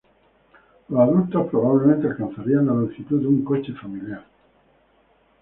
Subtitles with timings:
[0.89, 4.25] Los adultos probablemente alcanzarían la longitud de un coche familiar.